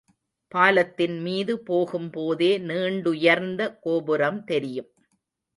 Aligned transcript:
பாலத்தின் 0.51 1.17
மீது 1.21 1.53
போகும் 1.59 2.09
போதே 2.09 2.51
நீண்டுயர்ந்த 2.61 3.61
கோபுரம் 3.79 4.43
தெரியும். 4.43 4.91